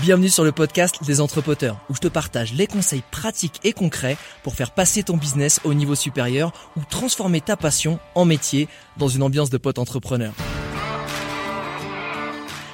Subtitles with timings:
[0.00, 4.16] Bienvenue sur le podcast des entrepoteurs, où je te partage les conseils pratiques et concrets
[4.44, 9.08] pour faire passer ton business au niveau supérieur ou transformer ta passion en métier dans
[9.08, 10.32] une ambiance de pote entrepreneur.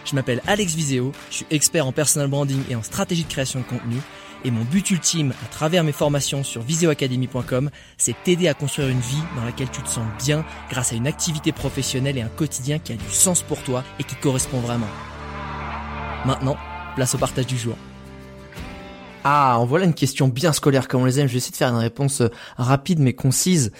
[0.04, 3.60] Je m'appelle Alex Viseo, je suis expert en personal branding et en stratégie de création
[3.60, 3.96] de contenu.
[4.44, 9.00] Et mon but ultime à travers mes formations sur viseoacademy.com, c'est t'aider à construire une
[9.00, 12.78] vie dans laquelle tu te sens bien grâce à une activité professionnelle et un quotidien
[12.78, 14.90] qui a du sens pour toi et qui correspond vraiment.
[16.26, 16.58] Maintenant,
[16.94, 17.76] place au partage du jour.
[19.26, 21.26] Ah, en voilà une question bien scolaire comme on les aime.
[21.26, 23.72] Je vais essayer de faire une réponse euh, rapide mais concise.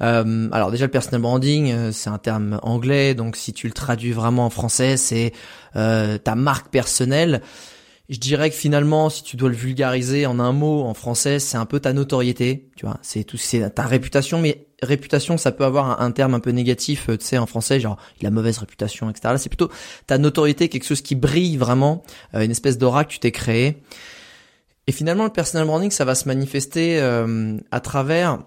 [0.00, 3.72] Euh, alors déjà le personal branding, euh, c'est un terme anglais, donc si tu le
[3.72, 5.32] traduis vraiment en français, c'est
[5.74, 7.42] ta marque personnelle.
[8.12, 11.56] Je dirais que finalement, si tu dois le vulgariser en un mot en français, c'est
[11.56, 12.98] un peu ta notoriété, tu vois.
[13.00, 17.06] C'est tout, c'est ta réputation, mais réputation, ça peut avoir un, terme un peu négatif,
[17.06, 19.20] tu sais, en français, genre il a mauvaise réputation, etc.
[19.32, 19.70] Là, c'est plutôt
[20.06, 22.02] ta notoriété, quelque chose qui brille vraiment,
[22.34, 23.82] une espèce d'aura que tu t'es créé.
[24.86, 28.40] Et finalement, le personal branding, ça va se manifester euh, à travers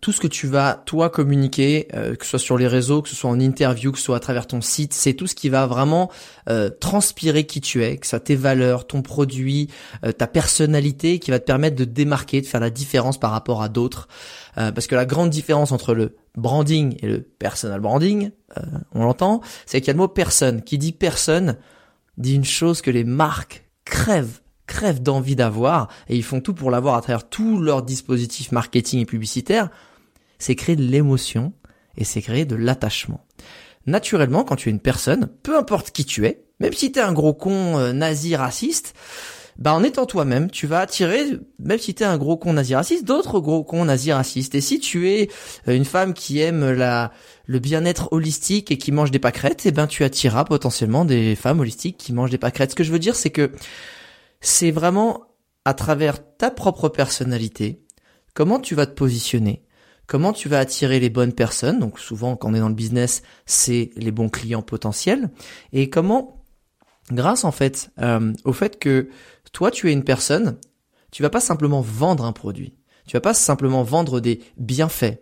[0.00, 3.08] tout ce que tu vas toi communiquer, euh, que ce soit sur les réseaux, que
[3.08, 5.48] ce soit en interview, que ce soit à travers ton site, c'est tout ce qui
[5.48, 6.10] va vraiment
[6.50, 9.70] euh, transpirer qui tu es, que ce soit tes valeurs, ton produit,
[10.18, 13.68] ta personnalité, qui va te permettre de démarquer, de faire la différence par rapport à
[13.68, 14.08] d'autres.
[14.54, 18.30] parce que la grande différence entre le branding et le personal branding,
[18.92, 20.62] on l'entend, c'est qu'il y a le mot personne.
[20.62, 21.56] Qui dit personne
[22.16, 26.70] dit une chose que les marques crèvent crèvent d'envie d'avoir et ils font tout pour
[26.70, 29.70] l'avoir à travers tous leurs dispositifs marketing et publicitaires,
[30.38, 31.52] c'est créer de l'émotion
[31.96, 33.24] et c'est créer de l'attachement.
[33.86, 37.02] Naturellement, quand tu es une personne, peu importe qui tu es, même si tu es
[37.02, 38.94] un gros con euh, nazi raciste,
[39.58, 41.24] bah en étant toi-même, tu vas attirer,
[41.58, 44.54] même si tu es un gros con nazi raciste, d'autres gros cons nazi racistes.
[44.54, 45.28] Et si tu es
[45.66, 47.10] euh, une femme qui aime la
[47.46, 51.58] le bien-être holistique et qui mange des pâquerettes, eh ben tu attireras potentiellement des femmes
[51.60, 52.70] holistiques qui mangent des pâquerettes.
[52.70, 53.50] Ce que je veux dire, c'est que
[54.40, 55.24] c'est vraiment
[55.64, 57.84] à travers ta propre personnalité,
[58.34, 59.64] comment tu vas te positionner,
[60.06, 63.22] comment tu vas attirer les bonnes personnes, donc souvent quand on est dans le business,
[63.46, 65.30] c'est les bons clients potentiels,
[65.72, 66.44] et comment,
[67.10, 69.08] grâce en fait euh, au fait que
[69.52, 70.58] toi tu es une personne,
[71.10, 72.74] tu vas pas simplement vendre un produit,
[73.06, 75.20] tu vas pas simplement vendre des bienfaits,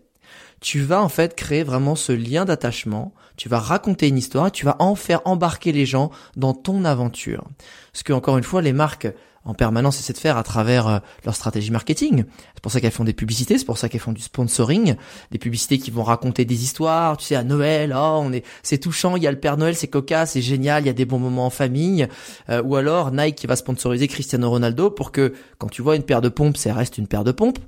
[0.66, 4.64] tu vas en fait créer vraiment ce lien d'attachement, tu vas raconter une histoire, tu
[4.64, 7.44] vas en faire embarquer les gens dans ton aventure.
[7.92, 9.06] Ce que encore une fois les marques
[9.44, 12.24] en permanence essaient de faire à travers euh, leur stratégie marketing.
[12.56, 14.96] C'est pour ça qu'elles font des publicités, c'est pour ça qu'elles font du sponsoring,
[15.30, 18.78] des publicités qui vont raconter des histoires, tu sais à Noël, oh, on est c'est
[18.78, 21.04] touchant, il y a le Père Noël, c'est cocasse, c'est génial, il y a des
[21.04, 22.08] bons moments en famille
[22.50, 26.02] euh, ou alors Nike qui va sponsoriser Cristiano Ronaldo pour que quand tu vois une
[26.02, 27.60] paire de pompes, ça reste une paire de pompes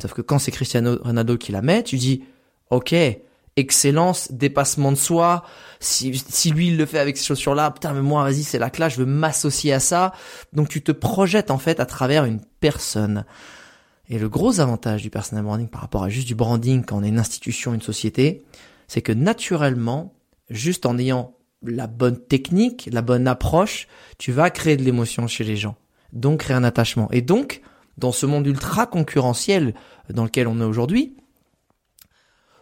[0.00, 2.24] Sauf que quand c'est Cristiano Ronaldo qui la met, tu dis,
[2.70, 2.94] ok,
[3.58, 5.44] excellence, dépassement de soi.
[5.80, 8.70] Si, si lui il le fait avec ces chaussures-là, putain mais moi vas-y c'est la
[8.70, 10.12] classe, je veux m'associer à ça.
[10.52, 13.24] Donc tu te projettes en fait à travers une personne.
[14.08, 17.02] Et le gros avantage du personal branding par rapport à juste du branding quand on
[17.02, 18.44] est une institution, une société,
[18.86, 20.14] c'est que naturellement,
[20.48, 25.44] juste en ayant la bonne technique, la bonne approche, tu vas créer de l'émotion chez
[25.44, 25.76] les gens.
[26.12, 27.10] Donc créer un attachement.
[27.10, 27.60] Et donc,
[27.98, 29.74] dans ce monde ultra concurrentiel
[30.08, 31.16] dans lequel on est aujourd'hui,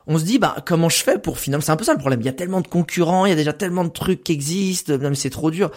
[0.07, 2.21] on se dit bah comment je fais pour finalement c'est un peu ça le problème.
[2.21, 4.97] Il y a tellement de concurrents il y a déjà tellement de trucs qui existent
[4.99, 5.71] même c'est trop dur.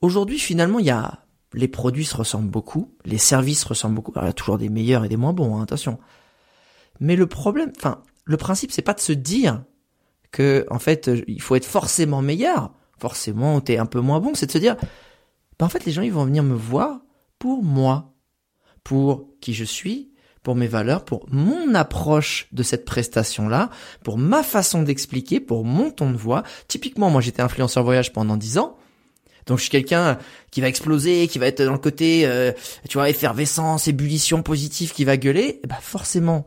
[0.00, 1.20] Aujourd'hui finalement il y a
[1.54, 4.12] les produits se ressemblent beaucoup les services ressemblent beaucoup.
[4.16, 5.98] Il y a toujours des meilleurs et des moins bons hein, attention.
[7.00, 9.64] Mais le problème enfin le principe c'est pas de se dire
[10.30, 12.72] que en fait il faut être forcément meilleur.
[12.98, 14.76] Forcément t'es un peu moins bon c'est de se dire
[15.58, 17.00] bah en fait les gens ils vont venir me voir
[17.38, 18.11] pour moi
[18.84, 20.10] pour qui je suis,
[20.42, 23.70] pour mes valeurs, pour mon approche de cette prestation-là,
[24.02, 26.42] pour ma façon d'expliquer, pour mon ton de voix.
[26.68, 28.76] Typiquement, moi j'étais influenceur voyage pendant dix ans.
[29.46, 30.18] Donc je suis quelqu'un
[30.50, 32.52] qui va exploser, qui va être dans le côté, euh,
[32.88, 35.60] tu vois, effervescence, ébullition positive, qui va gueuler.
[35.66, 36.46] bah forcément,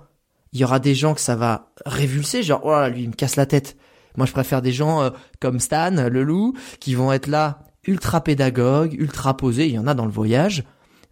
[0.54, 3.36] il y aura des gens que ça va révulser, genre oh lui il me casse
[3.36, 3.76] la tête.
[4.16, 5.10] Moi je préfère des gens euh,
[5.42, 9.68] comme Stan, le loup, qui vont être là ultra pédagogues, ultra posés.
[9.68, 10.64] Il y en a dans le voyage.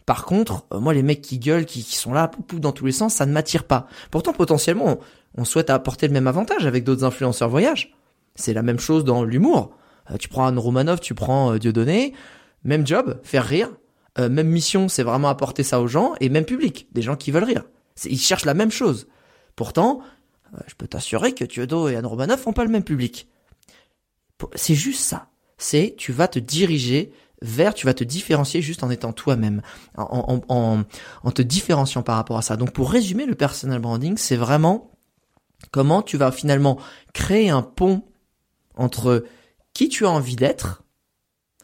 [0.06, 2.92] Par contre, euh, moi, les mecs qui gueulent, qui, sont là, pou, dans tous les
[2.92, 3.88] sens, ça ne m'attire pas.
[4.12, 5.00] Pourtant, potentiellement,
[5.38, 7.96] on, souhaite apporter le même avantage avec d'autres influenceurs voyage.
[8.36, 9.76] C'est la même chose dans l'humour.
[10.12, 12.14] Euh, tu prends un Romanov, tu prends euh, Dieudonné,
[12.64, 13.70] même job, faire rire,
[14.20, 17.32] euh, même mission, c'est vraiment apporter ça aux gens, et même public, des gens qui
[17.32, 17.64] veulent rire.
[18.06, 19.08] Ils cherchent la même chose.
[19.56, 20.02] Pourtant,
[20.68, 23.28] je peux t'assurer que Diodo et Anne Romanov font pas le même public.
[24.56, 25.28] C'est juste ça.
[25.58, 27.12] C'est tu vas te diriger
[27.44, 29.62] vers, tu vas te différencier juste en étant toi-même,
[29.98, 30.84] en, en,
[31.24, 32.58] en, te différenciant par rapport à ça.
[32.58, 34.92] Donc pour résumer, le personal branding, c'est vraiment
[35.72, 36.80] comment tu vas finalement
[37.14, 38.04] créer un pont
[38.76, 39.26] entre
[39.74, 40.84] qui tu as envie d'être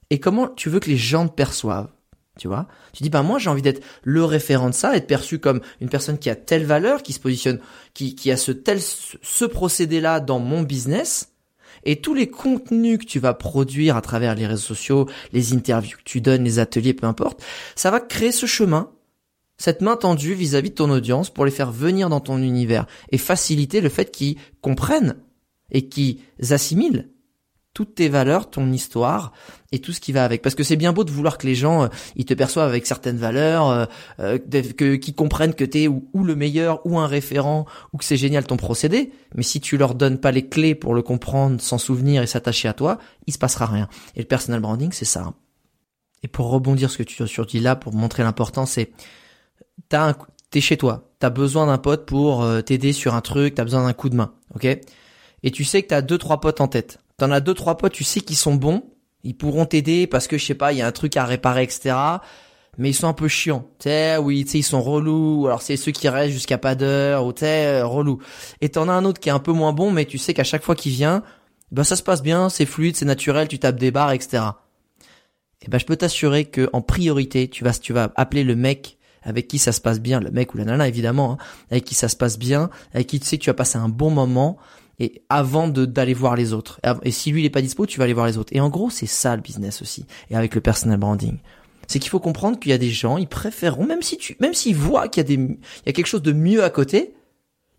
[0.10, 1.90] et comment tu veux que les gens te perçoivent.
[2.38, 5.40] Tu vois Tu dis, ben moi j'ai envie d'être le référent de ça, être perçu
[5.40, 7.60] comme une personne qui a telle valeur, qui se positionne,
[7.94, 11.29] qui, qui a ce tel ce procédé-là dans mon business.
[11.84, 15.98] Et tous les contenus que tu vas produire à travers les réseaux sociaux, les interviews
[15.98, 17.44] que tu donnes, les ateliers, peu importe,
[17.76, 18.92] ça va créer ce chemin,
[19.58, 22.86] cette main tendue vis-à-vis -vis de ton audience pour les faire venir dans ton univers
[23.12, 25.18] et faciliter le fait qu'ils comprennent
[25.72, 27.10] et qu'ils assimilent
[27.74, 29.31] toutes tes valeurs, ton histoire
[29.71, 30.42] et tout ce qui va avec.
[30.42, 32.86] Parce que c'est bien beau de vouloir que les gens euh, ils te perçoivent avec
[32.88, 33.86] certaines valeurs, euh,
[34.19, 38.06] euh que qu'ils comprennent que t'es ou, ou le meilleur ou un référent ou que
[38.06, 39.12] c'est génial ton procédé.
[39.36, 42.68] Mais si tu leur donnes pas les clés pour le comprendre, s'en souvenir et s'attacher
[42.68, 43.88] à toi, il se passera rien.
[44.15, 45.33] Et le personal branding, c'est ça.
[46.24, 48.92] Et pour rebondir ce que tu as dit là, pour montrer l'importance, c'est
[49.88, 50.15] t'as
[50.50, 53.86] t'es chez toi, t'as besoin d'un pote pour euh, t'aider sur un truc, t'as besoin
[53.86, 54.65] d'un coup de main, ok?
[55.44, 57.94] Et tu sais que t'as deux trois potes en tête T'en as deux trois potes,
[57.94, 58.83] tu sais qu'ils sont bons,
[59.24, 61.63] ils pourront t'aider parce que je sais pas, il y a un truc à réparer,
[61.63, 61.95] etc.
[62.77, 65.45] Mais ils sont un peu chiants, tu sais, oui, tu sais, ils sont relous.
[65.45, 68.19] Alors c'est ceux qui restent jusqu'à pas d'heure, ou sais, euh, relou.
[68.62, 70.45] Et t'en as un autre qui est un peu moins bon, mais tu sais qu'à
[70.45, 71.21] chaque fois qu'il vient,
[71.71, 74.44] ben ça se passe bien, c'est fluide, c'est naturel, tu tapes des barres, etc.
[75.62, 79.50] Et ben je peux t'assurer que priorité, tu vas, tu vas appeler le mec avec
[79.50, 81.38] qui ça se passe bien, le mec ou la nana évidemment, hein,
[81.69, 83.89] avec qui ça se passe bien, avec qui tu sais que tu vas passer un
[83.89, 84.57] bon moment,
[85.00, 86.80] et avant de d'aller voir les autres.
[87.04, 88.54] Et si lui il est pas dispo, tu vas aller voir les autres.
[88.56, 90.06] Et en gros, c'est ça le business aussi.
[90.30, 91.38] Et avec le personal branding,
[91.88, 94.54] c'est qu'il faut comprendre qu'il y a des gens, ils préféreront même si tu même
[94.54, 97.13] s'ils voient qu'il y a des il y a quelque chose de mieux à côté,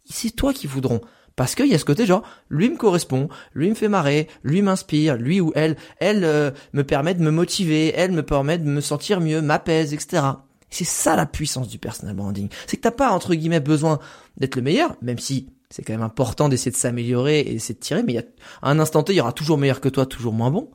[0.05, 1.01] c'est toi qui voudront
[1.37, 4.63] parce qu'il y a ce côté genre lui me correspond, lui me fait marrer, lui
[4.63, 8.69] m'inspire, lui ou elle, elle euh, me permet de me motiver, elle me permet de
[8.69, 10.23] me sentir mieux, m'apaise, etc.
[10.71, 12.49] C'est ça la puissance du personal branding.
[12.67, 13.99] C'est que t'as pas entre guillemets besoin
[14.37, 17.81] d'être le meilleur, même si c'est quand même important d'essayer de s'améliorer et d'essayer de
[17.81, 18.25] tirer, mais il y a,
[18.63, 20.71] à un instant T, il y aura toujours meilleur que toi, toujours moins bon.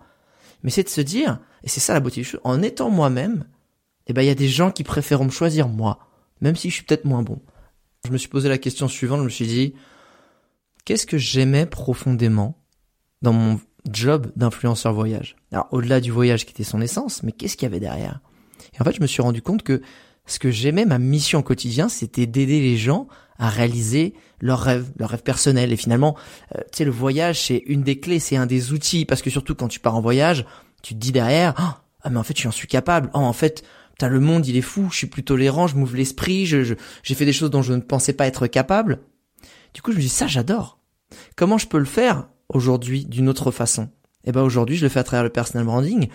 [0.63, 3.45] Mais c'est de se dire, et c'est ça la beauté du jeu, en étant moi-même,
[4.07, 5.99] eh ben, il y a des gens qui préfèrent me choisir moi,
[6.41, 7.41] même si je suis peut-être moins bon.
[8.05, 9.73] Je me suis posé la question suivante, je me suis dit,
[10.85, 12.63] qu'est-ce que j'aimais profondément
[13.21, 13.59] dans mon
[13.91, 15.35] job d'influenceur voyage?
[15.51, 18.21] Alors, au-delà du voyage qui était son essence, mais qu'est-ce qu'il y avait derrière?
[18.73, 19.81] Et en fait, je me suis rendu compte que
[20.25, 23.07] ce que j'aimais, ma mission au quotidien, c'était d'aider les gens
[23.37, 25.73] à réaliser leurs rêves, leurs rêves personnels.
[25.73, 26.15] Et finalement,
[26.55, 29.29] euh, tu sais, le voyage, c'est une des clés, c'est un des outils, parce que
[29.29, 30.45] surtout quand tu pars en voyage,
[30.81, 33.09] tu te dis derrière, ah, ah mais en fait, je suis capable.
[33.13, 33.63] Oh, en fait,
[33.97, 34.87] t'as le monde, il est fou.
[34.91, 37.81] Je suis plus tolérant, je m'ouvre l'esprit, je, j'ai fait des choses dont je ne
[37.81, 38.99] pensais pas être capable.
[39.73, 40.79] Du coup, je me dis ça, j'adore.
[41.35, 43.89] Comment je peux le faire aujourd'hui d'une autre façon?
[44.23, 46.07] Eh ben aujourd'hui, je le fais à travers le personal branding.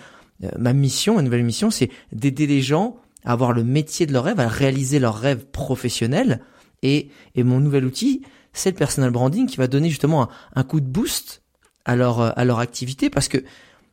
[0.43, 4.13] Euh, ma mission, ma nouvelle mission, c'est d'aider les gens à avoir le métier de
[4.13, 6.41] leur rêve, à réaliser leur rêve professionnel
[6.83, 8.21] et, et mon nouvel outil,
[8.53, 11.43] c'est le personal branding qui va donner justement un, coup de boost
[11.85, 13.43] à leur, à leur activité parce que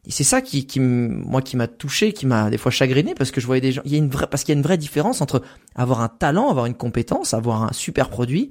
[0.08, 3.40] c'est ça qui, qui, moi, qui m'a touché, qui m'a des fois chagriné parce que
[3.40, 4.78] je voyais des gens, il y a une vraie, parce qu'il y a une vraie
[4.78, 5.42] différence entre
[5.75, 8.50] avoir un talent, avoir une compétence, avoir un super produit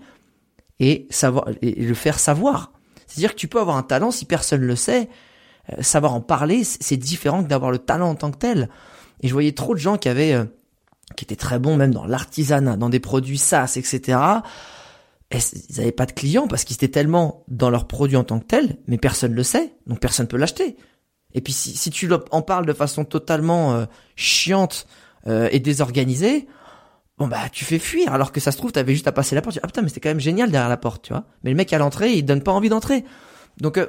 [0.79, 2.73] et savoir, et le faire savoir.
[3.07, 5.09] C'est-à-dire que tu peux avoir un talent si personne le sait,
[5.73, 8.69] euh, savoir en parler, c'est différent que d'avoir le talent en tant que tel.
[9.21, 10.45] Et je voyais trop de gens qui avaient, euh,
[11.17, 14.19] qui étaient très bons même dans l'artisanat, dans des produits SaaS, etc.
[15.31, 18.39] Et ils n'avaient pas de clients parce qu'ils étaient tellement dans leurs produits en tant
[18.39, 20.77] que tels, mais personne le sait, donc personne peut l'acheter.
[21.33, 24.87] Et puis si, si, tu en parles de façon totalement euh, chiante
[25.27, 26.47] euh, et désorganisée,
[27.17, 28.13] bon bah tu fais fuir.
[28.13, 29.55] Alors que ça se trouve, t'avais juste à passer la porte.
[29.55, 31.25] Tu dis, ah putain, mais c'était quand même génial derrière la porte, tu vois.
[31.43, 33.03] Mais le mec à l'entrée, il donne pas envie d'entrer.
[33.59, 33.87] Donc euh,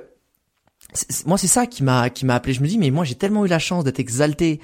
[1.26, 2.52] moi c'est ça qui m'a qui m'a appelé.
[2.54, 4.60] Je me dis mais moi j'ai tellement eu la chance d'être exalté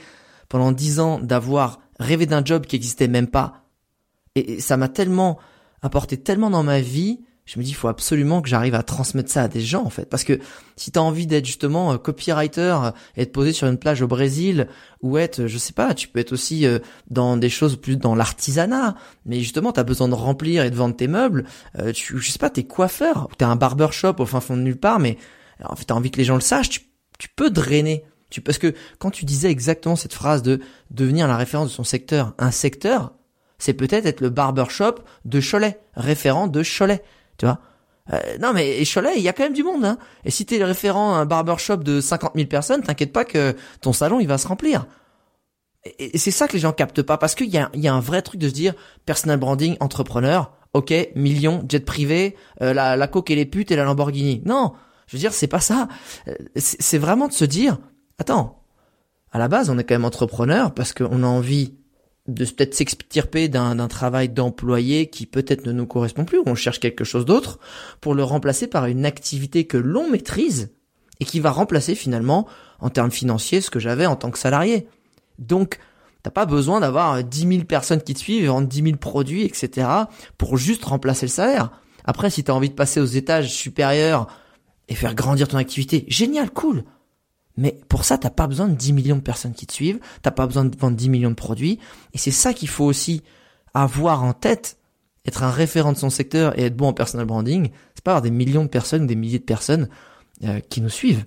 [0.49, 3.65] pendant dix ans, d'avoir rêver d'un job qui existait même pas.
[4.35, 5.39] Et ça m'a tellement
[5.83, 7.21] apporté tellement dans ma vie.
[7.45, 9.91] Je me dis, il faut absolument que j'arrive à transmettre ça à des gens, en
[9.91, 10.07] fait.
[10.07, 10.39] Parce que
[10.77, 14.67] si t'as envie d'être justement euh, copywriter, euh, être posé sur une plage au Brésil,
[15.03, 16.79] ou être, je sais pas, tu peux être aussi euh,
[17.11, 18.97] dans des choses plus dans l'artisanat.
[19.27, 21.45] Mais justement, t'as besoin de remplir et de vendre tes meubles.
[21.93, 24.81] Tu, je sais pas, t'es coiffeur, ou t'es un barbershop au fin fond de nulle
[24.81, 25.19] part, mais
[25.63, 28.05] en fait, t'as envie que les gens le sachent, tu peux drainer
[28.41, 30.61] parce que quand tu disais exactement cette phrase de
[30.91, 33.13] devenir la référence de son secteur, un secteur,
[33.59, 37.03] c'est peut-être être le barbershop de Cholet, référent de Cholet,
[37.39, 37.61] tu vois.
[38.13, 39.85] Euh, non mais Cholet, il y a quand même du monde.
[39.85, 39.99] Hein.
[40.25, 43.57] Et si t'es le référent à un barbershop de 50 000 personnes, t'inquiète pas que
[43.81, 44.87] ton salon il va se remplir.
[45.99, 48.01] Et, c'est ça que les gens captent pas parce qu'il y a, y a un
[48.01, 48.75] vrai truc de se dire
[49.07, 53.77] personal branding, entrepreneur, ok, millions, jet privé, euh, la, la coque et les putes et
[53.77, 54.43] la Lamborghini.
[54.45, 54.75] Non,
[55.07, 55.89] je veux dire c'est pas ça.
[56.29, 57.79] Euh, c'est vraiment de se dire
[58.19, 58.63] attends,
[59.33, 61.75] à la base on est quand même entrepreneur parce qu'on a envie
[62.27, 66.81] de peut-être s'extirper d'un travail d'employé qui peut-être ne nous correspond plus, ou on cherche
[66.81, 67.59] quelque chose d'autre,
[68.01, 70.73] pour le remplacer par une activité que l'on maîtrise
[71.21, 72.47] et qui va remplacer finalement,
[72.81, 74.89] en termes financiers, ce que j'avais en tant que salarié.
[75.39, 75.79] Donc,
[76.23, 79.87] t'as pas besoin d'avoir 10 000 personnes qui te suivent, vendre 10 000 produits, etc.,
[80.39, 81.71] pour juste remplacer le salaire.
[82.05, 84.29] Après, si t'as envie de passer aux étages supérieurs
[84.89, 86.85] et faire grandir ton activité, génial, cool.
[87.57, 90.33] Mais pour ça, t'as pas besoin de 10 millions de personnes qui te suivent, t'as
[90.33, 91.79] pas besoin de vendre 10 millions de produits,
[92.13, 93.23] et c'est ça qu'il faut aussi
[93.75, 94.79] avoir en tête,
[95.27, 98.23] être un référent de son secteur et être bon en personal branding, c'est pas avoir
[98.23, 99.89] des millions de personnes ou des milliers de personnes
[100.45, 101.25] euh, qui nous suivent.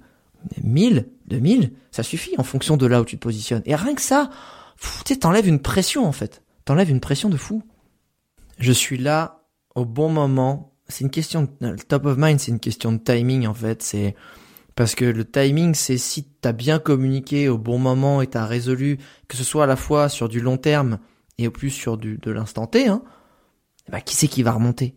[0.63, 3.63] 1000, 2000, ça suffit en fonction de là où tu te positionnes.
[3.65, 4.29] Et rien que ça,
[5.05, 6.43] tu t'enlèves une pression en fait.
[6.65, 7.63] T'enlèves une pression de fou.
[8.59, 9.43] Je suis là
[9.75, 10.73] au bon moment.
[10.87, 13.81] C'est une question, de, le top of mind, c'est une question de timing en fait.
[13.81, 14.15] C'est
[14.77, 18.99] parce que le timing, c'est si t'as bien communiqué au bon moment et t'as résolu,
[19.27, 20.99] que ce soit à la fois sur du long terme
[21.39, 23.01] et au plus sur du, de l'instant T, hein,
[23.89, 24.93] bah, qui c'est qui va remonter?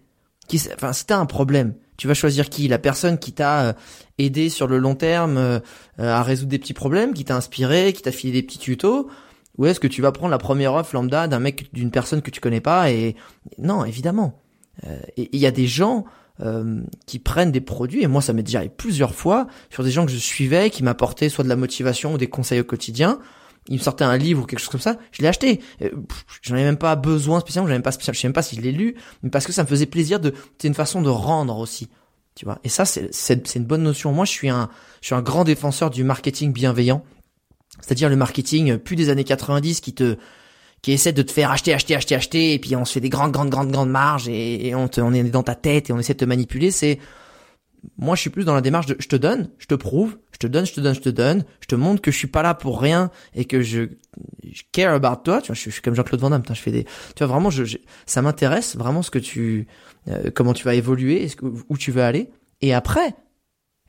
[0.49, 2.69] Qui, Enfin, si t'as un problème, tu vas choisir qui?
[2.69, 3.73] La personne qui t'a euh,
[4.19, 5.61] aidé sur le long terme euh,
[5.97, 9.09] à résoudre des petits problèmes, qui t'a inspiré, qui t'a filé des petits tutos?
[9.57, 12.31] Ou est-ce que tu vas prendre la première offre lambda d'un mec, d'une personne que
[12.31, 13.17] tu connais pas et
[13.57, 14.43] non, évidemment.
[14.87, 16.05] Euh, il y a des gens
[16.43, 19.91] euh, qui prennent des produits, et moi ça m'est déjà arrivé plusieurs fois, sur des
[19.91, 23.19] gens que je suivais, qui m'apportaient soit de la motivation ou des conseils au quotidien,
[23.69, 25.61] ils me sortaient un livre ou quelque chose comme ça, je l'ai acheté.
[25.83, 25.91] Euh,
[26.43, 28.57] j'en avais même pas besoin spécialement, j'avais même pas spécial, je sais même pas si
[28.57, 31.11] je l'ai lu, mais parce que ça me faisait plaisir de, c'est une façon de
[31.11, 31.89] rendre aussi,
[32.35, 32.59] tu vois.
[32.65, 34.13] Et ça c'est c'est une bonne notion.
[34.13, 34.71] Moi je suis un
[35.03, 37.05] je suis un grand défenseur du marketing bienveillant,
[37.81, 40.17] c'est-à-dire le marketing plus des années 90 qui te
[40.83, 43.09] qui essaie de te faire acheter, acheter, acheter, acheter, et puis on se fait des
[43.09, 45.99] grandes, grandes, grandes, grandes marges, et, on, te, on est dans ta tête, et on
[45.99, 46.99] essaie de te manipuler, c'est...
[47.97, 50.39] Moi, je suis plus dans la démarche de je te donne, je te prouve, je
[50.39, 52.43] te donne, je te donne, je te donne, je te montre que je suis pas
[52.43, 53.89] là pour rien et que je,
[54.45, 55.41] je care about toi.
[55.41, 56.43] Tu vois, je, suis comme Jean-Claude Van Damme.
[56.47, 59.67] je fais des, tu vois vraiment, je, ça m'intéresse vraiment ce que tu,
[60.09, 61.27] euh, comment tu vas évoluer,
[61.71, 62.29] où tu veux aller.
[62.61, 63.15] Et après,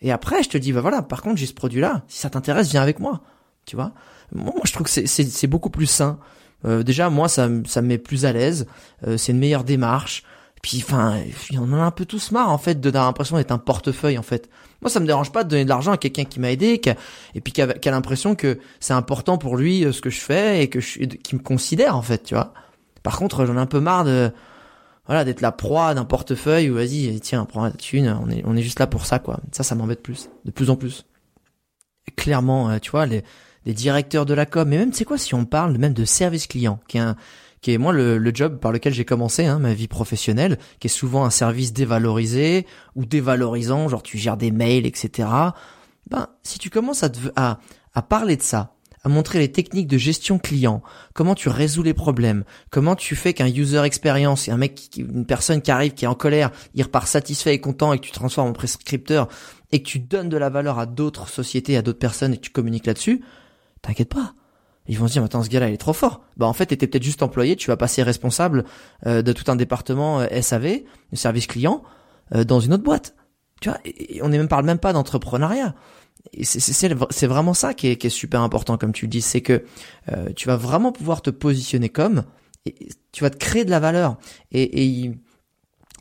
[0.02, 2.04] et après, je te dis, bah voilà, par contre, j'ai ce produit-là.
[2.08, 3.22] Si ça t'intéresse, viens avec moi.
[3.66, 3.94] Tu vois.
[4.34, 6.20] Moi, je trouve que c'est beaucoup plus sain.
[6.66, 8.68] Euh, déjà, moi, ça, ça me met plus à l'aise.
[9.08, 10.24] Euh, c'est une meilleure démarche.
[10.62, 11.18] Puis, enfin,
[11.54, 14.20] on en a un peu tous marre en fait de d'avoir l'impression d'être un portefeuille
[14.20, 14.48] en fait.
[14.82, 16.92] Moi, ça me dérange pas de donner de l'argent à quelqu'un qui m'a aidé, qui
[17.34, 20.20] et puis qui a, a l'impression que c'est important pour lui euh, ce que je
[20.20, 22.54] fais et que je, qui me considère en fait, tu vois.
[23.02, 24.32] Par contre, j'en ai un peu marre de
[25.08, 28.56] voilà d'être la proie d'un portefeuille où vas-y, tiens, prends la thune, on est on
[28.56, 29.40] est juste là pour ça quoi.
[29.52, 31.06] Ça, ça m'embête plus, de plus en plus.
[32.16, 33.24] clairement, tu vois, les
[33.66, 36.48] des directeurs de la com, mais même, c'est quoi, si on parle même de service
[36.48, 37.16] client, qui est un,
[37.62, 40.90] qui est moi le, job par lequel j'ai commencé hein, ma vie professionnelle, qui est
[40.90, 42.66] souvent un service dévalorisé
[42.96, 45.30] ou dévalorisant, genre tu gères des mails, etc.
[46.10, 47.60] Ben, si tu commences à, à,
[47.94, 50.82] à parler de ça, à montrer les techniques de gestion client,
[51.14, 55.62] comment tu résous les problèmes, comment tu fais qu'un user experience, un mec, une personne
[55.62, 58.50] qui arrive, qui est en colère, il repart satisfait et content et que tu transformes
[58.50, 59.28] en prescripteur
[59.72, 62.42] et que tu donnes de la valeur à d'autres sociétés, à d'autres personnes et que
[62.42, 63.22] tu communiques là-dessus,
[63.82, 64.34] t'inquiète pas.
[64.88, 66.22] Ils vont se dire, attends, ce gars-là, il est trop fort.
[66.38, 68.66] Bah, en fait, t'étais peut-être juste employé, tu vas passer responsable
[69.06, 71.84] euh, de tout un département euh, SAV, de service client,
[72.34, 73.16] euh, dans une autre boîte.
[73.62, 75.76] Tu vois, et, on ne parle même pas d'entrepreneuriat.
[76.44, 79.64] C'est vraiment ça qui est, super important, comme tu le dis, c'est que
[80.36, 82.26] tu vas vraiment pouvoir te positionner comme,
[83.12, 84.18] tu vas te créer de la valeur.
[84.52, 85.18] Et, il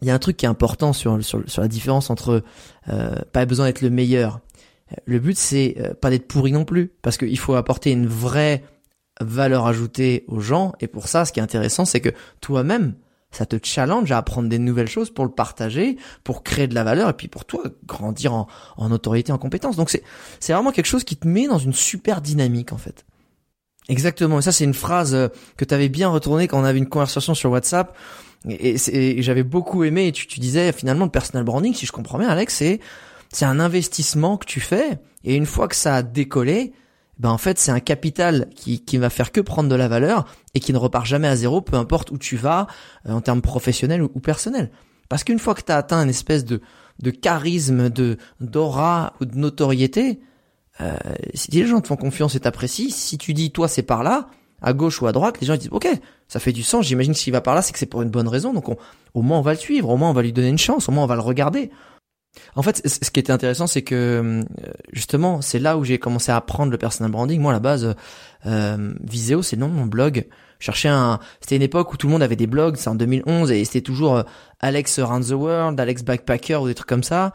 [0.02, 2.42] y a un truc qui est important sur, sur, sur la différence entre
[3.32, 4.40] pas besoin d'être le meilleur
[5.04, 8.62] le but c'est euh, pas d'être pourri non plus, parce qu'il faut apporter une vraie
[9.20, 10.72] valeur ajoutée aux gens.
[10.80, 12.94] Et pour ça, ce qui est intéressant, c'est que toi-même,
[13.30, 16.82] ça te challenge à apprendre des nouvelles choses pour le partager, pour créer de la
[16.82, 19.76] valeur et puis pour toi grandir en, en autorité, en compétence.
[19.76, 20.02] Donc c'est
[20.40, 23.04] c'est vraiment quelque chose qui te met dans une super dynamique en fait.
[23.88, 24.40] Exactement.
[24.40, 26.88] Et ça c'est une phrase euh, que tu avais bien retournée quand on avait une
[26.88, 27.96] conversation sur WhatsApp.
[28.48, 30.08] Et, et j'avais beaucoup aimé.
[30.08, 32.80] Et tu, tu disais finalement le personal branding, si je comprends bien, Alex, c'est
[33.32, 36.72] c'est un investissement que tu fais et une fois que ça a décollé,
[37.18, 40.26] ben en fait c'est un capital qui qui va faire que prendre de la valeur
[40.54, 42.66] et qui ne repart jamais à zéro, peu importe où tu vas
[43.06, 44.70] euh, en termes professionnels ou, personnels.
[45.08, 46.60] Parce qu'une fois que tu as atteint une espèce de
[47.00, 50.20] de charisme, de d'aura ou de notoriété,
[50.80, 50.96] euh,
[51.34, 54.28] si les gens te font confiance et t'apprécient, si tu dis toi c'est par là,
[54.62, 55.88] à gauche ou à droite, les gens disent ok,
[56.26, 56.86] ça fait du sens.
[56.86, 58.54] J'imagine s'il va par là, c'est que c'est pour une bonne raison.
[58.54, 60.88] Donc au moins on va le suivre, au moins on va lui donner une chance,
[60.88, 61.70] au moins on va le regarder.
[62.54, 64.42] En fait, ce qui était intéressant, c'est que euh,
[64.92, 67.40] justement, c'est là où j'ai commencé à apprendre le personal branding.
[67.40, 67.94] Moi, à la base,
[68.46, 70.26] euh, Viseo, c'est le nom de mon blog.
[70.60, 71.18] Je cherchais un.
[71.40, 72.76] C'était une époque où tout le monde avait des blogs.
[72.76, 74.22] C'est en 2011 et c'était toujours euh,
[74.60, 77.32] Alex Around the World, Alex Backpacker ou des trucs comme ça.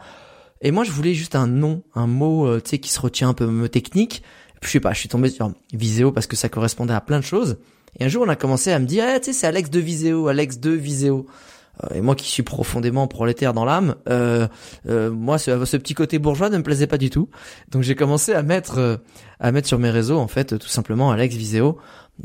[0.62, 3.28] Et moi, je voulais juste un nom, un mot, euh, tu sais, qui se retient
[3.28, 4.22] un peu technique.
[4.62, 7.24] je sais pas, je suis tombé sur Viseo parce que ça correspondait à plein de
[7.24, 7.58] choses.
[7.98, 9.80] Et un jour, on a commencé à me dire, eh, tu sais, c'est Alex de
[9.80, 11.26] Viseo, Alex de Viseo.
[11.84, 14.48] Euh, et moi qui suis profondément prolétaire dans l'âme, euh,
[14.88, 17.28] euh, moi ce, petit côté bourgeois ne me plaisait pas du tout.
[17.70, 19.00] Donc j'ai commencé à mettre
[19.40, 21.78] à mettre sur mes réseaux en fait tout simplement Alex Viseo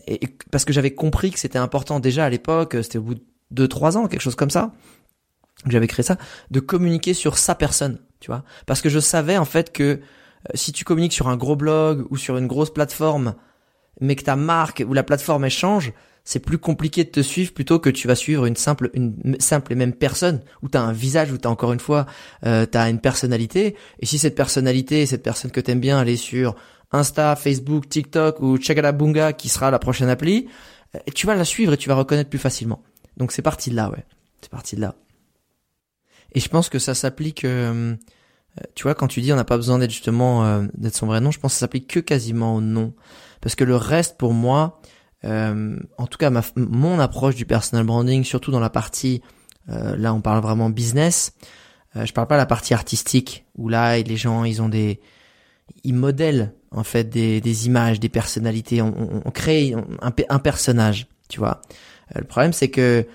[0.08, 3.24] et, parce que j'avais compris que c'était important déjà à l'époque, c'était au bout de
[3.52, 4.72] deux trois ans quelque chose comme ça.
[5.68, 6.18] J'avais créé ça
[6.50, 10.00] de communiquer sur sa personne, tu vois, parce que je savais en fait que
[10.56, 13.36] si tu communiques sur un gros blog ou sur une grosse plateforme,
[14.00, 15.94] mais que ta marque ou la plateforme elle change,
[16.24, 19.74] c'est plus compliqué de te suivre plutôt que tu vas suivre une simple une simple
[19.74, 22.06] et même personne où tu as un visage où tu as encore une fois
[22.46, 26.10] euh, tu as une personnalité et si cette personnalité cette personne que t'aimes bien elle
[26.10, 26.56] est sur
[26.92, 30.48] Insta, Facebook, TikTok ou Chagalabunga qui sera la prochaine appli
[30.96, 32.84] euh, tu vas la suivre et tu vas reconnaître plus facilement.
[33.18, 34.06] Donc c'est parti de là ouais.
[34.42, 34.96] C'est parti de là.
[36.34, 37.96] Et je pense que ça s'applique euh,
[38.76, 41.22] tu vois quand tu dis on n'a pas besoin d'être justement euh, d'être son vrai
[41.22, 42.94] nom, je pense que ça s'applique que quasiment au nom
[43.40, 44.82] parce que le reste pour moi
[45.24, 49.22] euh, en tout cas ma, mon approche du personal branding, surtout dans la partie,
[49.70, 51.34] euh, là on parle vraiment business,
[51.96, 55.00] euh, je parle pas de la partie artistique, où là les gens ils ont des...
[55.84, 61.08] Ils modèlent en fait des, des images, des personnalités, on, on, crée un, un, personnage,
[61.30, 61.62] tu vois.
[62.16, 63.08] Euh, le problème c'est que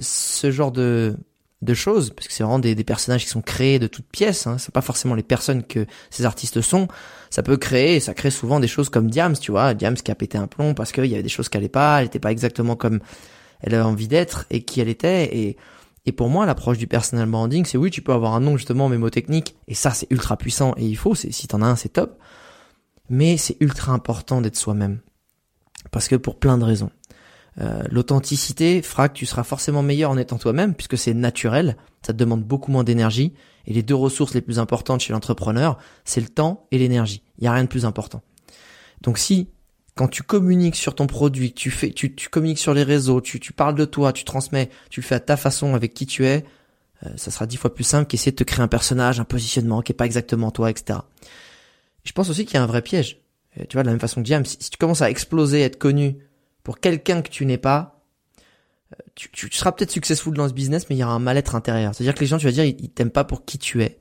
[0.00, 1.16] ce genre de,
[1.62, 4.46] de choses, parce que c'est vraiment des, des, personnages qui sont créés de toutes pièces,
[4.48, 6.88] hein, c'est pas forcément les personnes que ces artistes sont,
[7.30, 10.16] ça peut créer, ça crée souvent des choses comme Diams, tu vois, Diams qui a
[10.16, 12.32] pété un plomb parce qu'il y avait des choses qui allaient pas, elle était pas
[12.32, 13.00] exactement comme
[13.60, 15.56] elle avait envie d'être et qui elle était, et,
[16.04, 18.88] et pour moi, l'approche du personal branding, c'est oui, tu peux avoir un nom justement
[18.88, 22.18] mémotechnique, et ça c'est ultra puissant et il faut, si t'en as un, c'est top,
[23.08, 25.00] mais c'est ultra important d'être soi-même.
[25.92, 26.90] Parce que pour plein de raisons.
[27.60, 32.12] Euh, l'authenticité fera que tu seras forcément meilleur en étant toi-même puisque c'est naturel, ça
[32.12, 33.34] te demande beaucoup moins d'énergie
[33.66, 37.22] et les deux ressources les plus importantes chez l'entrepreneur, c'est le temps et l'énergie.
[37.38, 38.22] Il y a rien de plus important.
[39.02, 39.50] Donc si
[39.94, 43.38] quand tu communiques sur ton produit, tu fais tu, tu communiques sur les réseaux, tu,
[43.38, 46.24] tu parles de toi, tu transmets, tu le fais à ta façon avec qui tu
[46.24, 46.44] es,
[47.04, 49.82] euh, ça sera dix fois plus simple qu'essayer de te créer un personnage, un positionnement
[49.82, 51.00] qui est pas exactement toi, etc.
[52.04, 53.20] Je pense aussi qu'il y a un vrai piège.
[53.68, 56.16] tu vois, de la même façon que James, si tu commences à exploser, être connu
[56.62, 58.02] pour quelqu'un que tu n'es pas,
[58.92, 61.54] euh, tu, tu, seras peut-être successful dans ce business, mais il y aura un mal-être
[61.54, 61.94] intérieur.
[61.94, 63.98] C'est-à-dire que les gens, tu vas dire, ils, t'aiment pas pour qui tu es.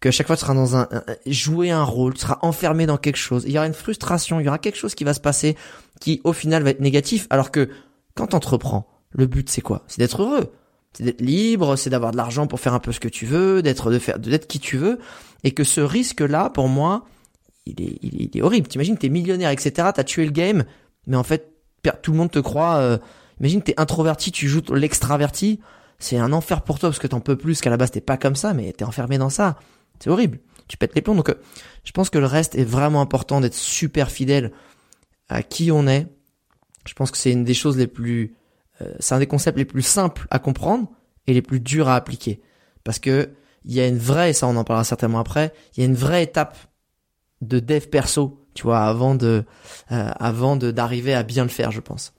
[0.00, 0.88] Que à chaque fois, tu seras dans un,
[1.26, 3.44] jouer un rôle, tu seras enfermé dans quelque chose.
[3.46, 5.56] Il y aura une frustration, il y aura quelque chose qui va se passer
[6.00, 7.28] qui, au final, va être négatif.
[7.30, 7.68] Alors que
[8.14, 9.84] quand t'entreprends, le but, c'est quoi?
[9.86, 10.52] C'est d'être heureux.
[10.92, 13.62] C'est d'être libre, c'est d'avoir de l'argent pour faire un peu ce que tu veux,
[13.62, 14.98] d'être de faire d'être qui tu veux,
[15.44, 17.06] et que ce risque-là, pour moi,
[17.64, 18.66] il est, il est, il est horrible.
[18.66, 19.90] T'imagines, t'es millionnaire, etc.
[19.94, 20.64] T'as tué le game,
[21.06, 21.51] mais en fait,
[21.90, 22.76] tout le monde te croit.
[22.76, 22.98] Euh,
[23.40, 25.60] imagine t'es introverti, tu joues l'extraverti,
[25.98, 28.16] c'est un enfer pour toi parce que t'en peux plus qu'à la base t'es pas
[28.16, 29.58] comme ça, mais t'es enfermé dans ça.
[30.00, 30.40] C'est horrible.
[30.68, 31.14] Tu pètes les plombs.
[31.14, 31.34] Donc, euh,
[31.84, 34.52] je pense que le reste est vraiment important d'être super fidèle
[35.28, 36.06] à qui on est.
[36.86, 38.34] Je pense que c'est une des choses les plus,
[38.80, 40.90] euh, c'est un des concepts les plus simples à comprendre
[41.26, 42.40] et les plus durs à appliquer.
[42.84, 43.30] Parce que
[43.64, 45.94] il y a une vraie, ça on en parlera certainement après, il y a une
[45.94, 46.56] vraie étape
[47.42, 49.44] de dev perso tu vois, avant de,
[49.90, 52.12] euh, avant de d'arriver à bien le faire, je pense.